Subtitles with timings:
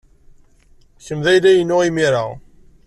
[1.05, 2.25] Kemm d ayla-inu imir-a.